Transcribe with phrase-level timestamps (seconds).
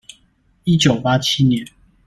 [0.63, 1.63] 一九八七年